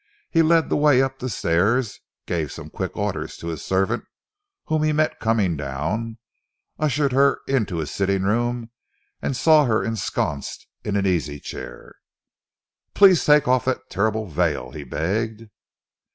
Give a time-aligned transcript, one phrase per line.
[0.31, 4.03] He led the way up the stairs, gave some quick orders to his servant
[4.65, 6.17] whom he met coming down,
[6.79, 8.71] ushered her into his sitting room
[9.21, 11.93] and saw her ensconced in an easy chair.
[12.95, 15.51] "Please take off that terrible veil," he begged.